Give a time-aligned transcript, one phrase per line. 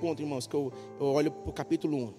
[0.00, 2.14] ponto, irmãos, que eu, eu olho para o capítulo 1.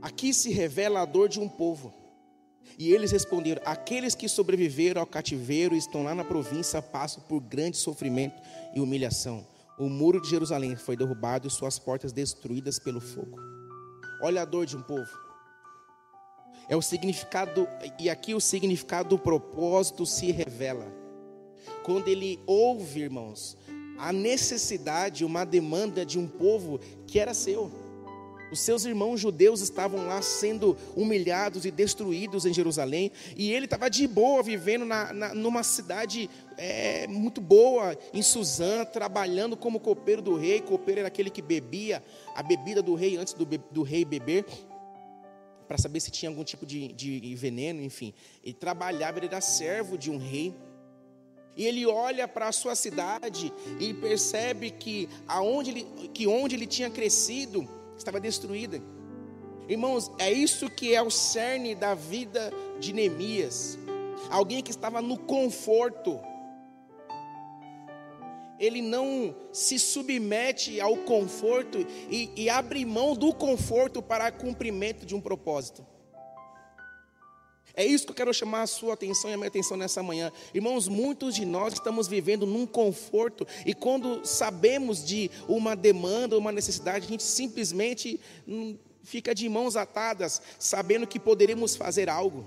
[0.00, 1.92] Aqui se revela a dor de um povo.
[2.78, 7.76] E eles responderam: Aqueles que sobreviveram ao cativeiro estão lá na província passam por grande
[7.76, 8.40] sofrimento
[8.74, 9.46] e humilhação.
[9.78, 13.38] O muro de Jerusalém foi derrubado e suas portas destruídas pelo fogo.
[14.20, 15.08] Olha a dor de um povo.
[16.68, 17.66] É o significado,
[17.98, 20.86] e aqui o significado do propósito se revela.
[21.82, 23.56] Quando ele ouve, irmãos,
[23.98, 27.70] a necessidade, uma demanda de um povo que era seu.
[28.50, 33.90] Os seus irmãos judeus estavam lá sendo humilhados e destruídos em Jerusalém, e ele estava
[33.90, 40.22] de boa, vivendo na, na, numa cidade é, muito boa, em Suzã, trabalhando como copeiro
[40.22, 40.60] do rei.
[40.60, 42.02] Copeiro era aquele que bebia
[42.34, 44.46] a bebida do rei antes do, do rei beber,
[45.66, 48.14] para saber se tinha algum tipo de, de veneno, enfim.
[48.42, 50.54] Ele trabalhava, ele era servo de um rei.
[51.58, 56.68] E ele olha para a sua cidade e percebe que, aonde ele, que onde ele
[56.68, 58.80] tinha crescido, estava destruída.
[59.68, 63.76] Irmãos, é isso que é o cerne da vida de Neemias.
[64.30, 66.20] Alguém que estava no conforto.
[68.56, 75.12] Ele não se submete ao conforto e, e abre mão do conforto para cumprimento de
[75.12, 75.84] um propósito.
[77.78, 80.32] É isso que eu quero chamar a sua atenção e a minha atenção nessa manhã.
[80.52, 86.50] Irmãos, muitos de nós estamos vivendo num conforto e quando sabemos de uma demanda, uma
[86.50, 92.44] necessidade, a gente simplesmente hum, fica de mãos atadas, sabendo que poderemos fazer algo.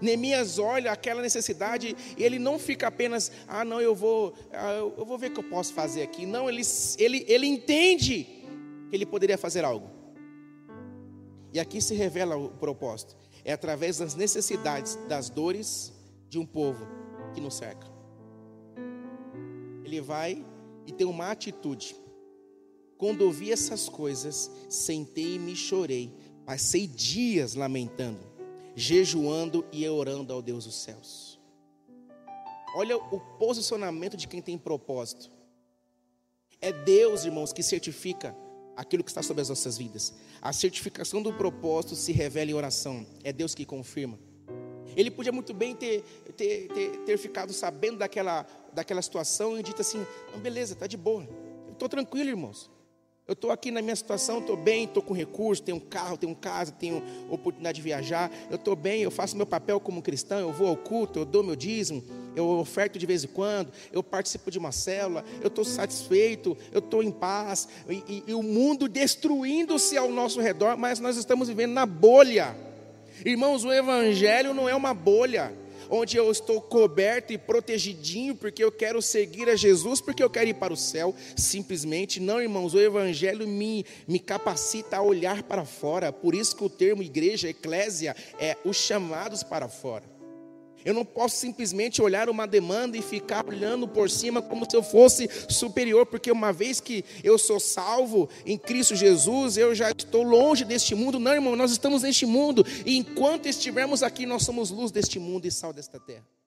[0.00, 5.04] Neemias olha aquela necessidade e ele não fica apenas, ah, não, eu vou, ah, eu
[5.04, 6.24] vou ver o que eu posso fazer aqui.
[6.24, 6.62] Não, ele,
[6.98, 8.28] ele, ele entende
[8.88, 9.90] que ele poderia fazer algo.
[11.52, 13.16] E aqui se revela o propósito.
[13.44, 15.92] É através das necessidades, das dores
[16.28, 16.86] de um povo
[17.34, 17.86] que nos cerca.
[19.84, 20.44] Ele vai
[20.86, 21.96] e tem uma atitude.
[22.96, 26.14] Quando ouvi essas coisas, sentei e chorei.
[26.44, 28.20] Passei dias lamentando,
[28.74, 31.40] jejuando e orando ao Deus dos céus.
[32.76, 35.30] Olha o posicionamento de quem tem propósito.
[36.60, 38.36] É Deus, irmãos, que certifica
[38.76, 40.14] aquilo que está sobre as nossas vidas.
[40.40, 43.06] A certificação do propósito se revela em oração.
[43.22, 44.18] É Deus que confirma.
[44.96, 46.02] Ele podia muito bem ter,
[46.36, 50.04] ter, ter, ter ficado sabendo daquela, daquela situação e dito assim:
[50.42, 51.28] beleza, está de boa.
[51.70, 52.70] Estou tranquilo, irmãos.
[53.30, 56.34] Eu estou aqui na minha situação, estou bem, estou com recursos, tenho um carro, tenho
[56.34, 58.28] casa, tenho oportunidade de viajar.
[58.50, 61.40] Eu estou bem, eu faço meu papel como cristão, eu vou ao culto, eu dou
[61.44, 62.02] meu dízimo,
[62.34, 66.80] eu oferto de vez em quando, eu participo de uma célula, eu estou satisfeito, eu
[66.80, 67.68] estou em paz.
[67.88, 72.56] E, e, e o mundo destruindo-se ao nosso redor, mas nós estamos vivendo na bolha.
[73.24, 75.54] Irmãos, o Evangelho não é uma bolha
[75.90, 80.50] onde eu estou coberto e protegidinho porque eu quero seguir a Jesus, porque eu quero
[80.50, 82.20] ir para o céu, simplesmente.
[82.20, 86.70] Não, irmãos, o Evangelho me, me capacita a olhar para fora, por isso que o
[86.70, 90.19] termo igreja, eclésia, é os chamados para fora.
[90.84, 94.82] Eu não posso simplesmente olhar uma demanda e ficar olhando por cima como se eu
[94.82, 100.22] fosse superior, porque uma vez que eu sou salvo em Cristo Jesus, eu já estou
[100.22, 101.18] longe deste mundo.
[101.18, 105.46] Não, irmão, nós estamos neste mundo, e enquanto estivermos aqui, nós somos luz deste mundo
[105.46, 106.39] e sal desta terra.